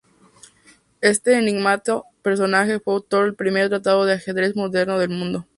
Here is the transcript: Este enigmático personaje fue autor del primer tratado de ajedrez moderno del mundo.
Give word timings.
Este 1.01 1.37
enigmático 1.37 2.07
personaje 2.23 2.79
fue 2.79 2.95
autor 2.95 3.25
del 3.25 3.35
primer 3.35 3.69
tratado 3.69 4.03
de 4.05 4.13
ajedrez 4.13 4.55
moderno 4.55 4.97
del 4.97 5.09
mundo. 5.09 5.45